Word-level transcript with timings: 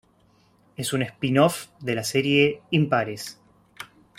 Es 0.77 0.93
un 0.93 1.03
spin-off 1.03 1.67
de 1.79 1.93
la 1.93 2.03
serie 2.03 2.63
"Impares". 2.71 3.37